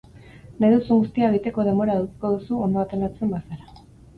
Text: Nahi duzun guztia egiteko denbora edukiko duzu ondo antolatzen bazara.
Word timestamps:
Nahi 0.63 0.71
duzun 0.75 1.03
guztia 1.03 1.29
egiteko 1.33 1.67
denbora 1.69 1.99
edukiko 1.99 2.33
duzu 2.37 2.59
ondo 2.69 2.85
antolatzen 2.87 3.37
bazara. 3.37 3.89